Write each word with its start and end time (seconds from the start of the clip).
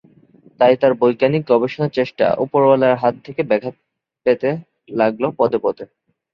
তাই 0.59 0.73
তাঁর 0.77 0.93
বৈজ্ঞানিক 0.93 1.43
গবেষণার 1.51 1.95
চেষ্টা 1.97 2.25
উপরওআলার 2.37 2.99
হাত 3.01 3.15
থেকে 3.25 3.41
ব্যাঘাত 3.43 3.75
পেতে 4.25 4.49
লাগল 4.97 5.23
পদে 5.39 5.57
পদে। 5.63 5.83